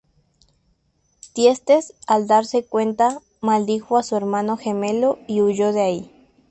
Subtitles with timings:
[1.33, 6.11] Tiestes, al darse cuenta, maldijo a su hermano gemelo y huyó de ahí.